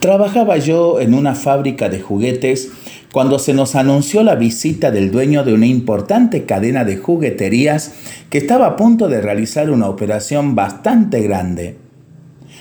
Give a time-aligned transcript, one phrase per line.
[0.00, 2.70] Trabajaba yo en una fábrica de juguetes
[3.12, 7.92] cuando se nos anunció la visita del dueño de una importante cadena de jugueterías
[8.30, 11.76] que estaba a punto de realizar una operación bastante grande.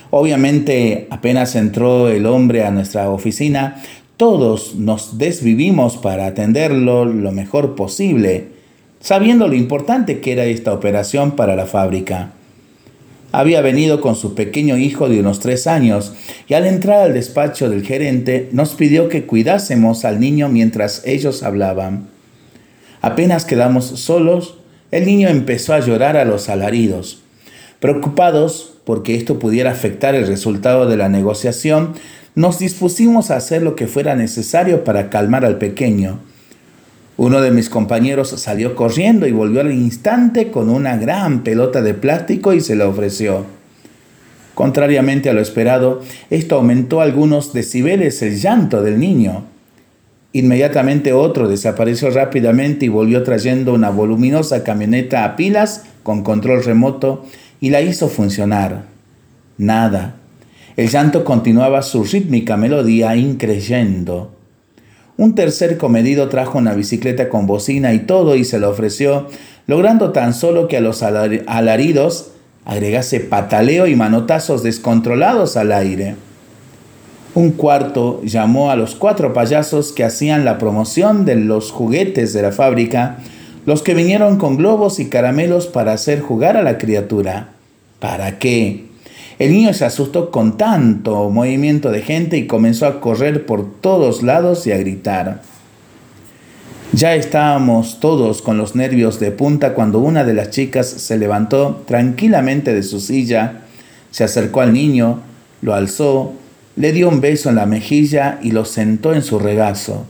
[0.10, 3.82] Obviamente, apenas entró el hombre a nuestra oficina,
[4.18, 8.50] todos nos desvivimos para atenderlo lo mejor posible,
[9.00, 12.34] sabiendo lo importante que era esta operación para la fábrica.
[13.32, 16.14] Había venido con su pequeño hijo de unos tres años
[16.48, 21.44] y al entrar al despacho del gerente nos pidió que cuidásemos al niño mientras ellos
[21.44, 22.08] hablaban.
[23.02, 24.56] Apenas quedamos solos,
[24.92, 27.22] el niño empezó a llorar a los alaridos.
[27.80, 31.94] Preocupados porque esto pudiera afectar el resultado de la negociación,
[32.34, 36.20] nos dispusimos a hacer lo que fuera necesario para calmar al pequeño.
[37.20, 41.94] Uno de mis compañeros salió corriendo y volvió al instante con una gran pelota de
[41.94, 43.44] plástico y se la ofreció.
[44.56, 49.44] Contrariamente a lo esperado, esto aumentó algunos decibeles el llanto del niño.
[50.32, 57.26] Inmediatamente otro desapareció rápidamente y volvió trayendo una voluminosa camioneta a pilas con control remoto
[57.60, 58.86] y la hizo funcionar.
[59.58, 60.16] Nada.
[60.78, 64.39] El llanto continuaba su rítmica melodía increyendo.
[65.20, 69.28] Un tercer comedido trajo una bicicleta con bocina y todo y se lo ofreció,
[69.68, 72.30] logrando tan solo que a los alaridos
[72.64, 76.16] agregase pataleo y manotazos descontrolados al aire.
[77.36, 82.42] Un cuarto llamó a los cuatro payasos que hacían la promoción de los juguetes de
[82.42, 83.18] la fábrica,
[83.66, 87.50] los que vinieron con globos y caramelos para hacer jugar a la criatura.
[88.00, 88.89] ¿Para qué?
[89.40, 94.22] El niño se asustó con tanto movimiento de gente y comenzó a correr por todos
[94.22, 95.42] lados y a gritar.
[96.92, 101.84] Ya estábamos todos con los nervios de punta cuando una de las chicas se levantó
[101.88, 103.62] tranquilamente de su silla,
[104.12, 105.22] se acercó al niño,
[105.62, 106.34] lo alzó,
[106.76, 110.06] le dio un beso en la mejilla y lo sentó en su regazo.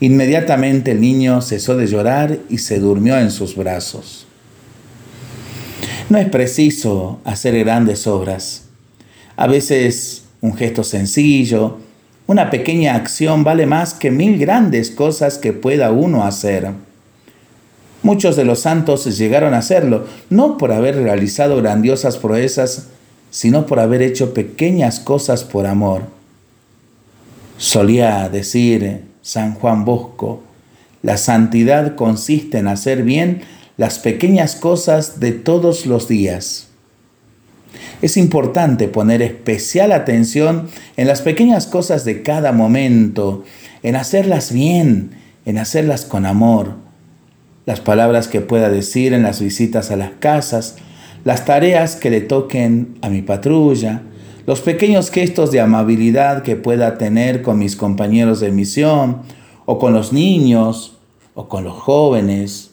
[0.00, 4.27] Inmediatamente el niño cesó de llorar y se durmió en sus brazos.
[6.08, 8.64] No es preciso hacer grandes obras.
[9.36, 11.78] A veces un gesto sencillo,
[12.26, 16.70] una pequeña acción vale más que mil grandes cosas que pueda uno hacer.
[18.02, 22.86] Muchos de los santos llegaron a hacerlo, no por haber realizado grandiosas proezas,
[23.30, 26.02] sino por haber hecho pequeñas cosas por amor.
[27.58, 30.42] Solía decir San Juan Bosco,
[31.02, 33.42] la santidad consiste en hacer bien
[33.78, 36.68] las pequeñas cosas de todos los días.
[38.02, 43.44] Es importante poner especial atención en las pequeñas cosas de cada momento,
[43.84, 45.12] en hacerlas bien,
[45.46, 46.74] en hacerlas con amor.
[47.66, 50.76] Las palabras que pueda decir en las visitas a las casas,
[51.24, 54.02] las tareas que le toquen a mi patrulla,
[54.44, 59.22] los pequeños gestos de amabilidad que pueda tener con mis compañeros de misión,
[59.66, 60.98] o con los niños,
[61.34, 62.72] o con los jóvenes,